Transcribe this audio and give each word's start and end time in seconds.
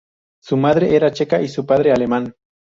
Su 0.41 0.57
madre 0.57 0.95
era 0.95 1.11
checa 1.11 1.39
y 1.43 1.47
su 1.47 1.63
padre 1.63 1.91
alemán. 1.91 2.33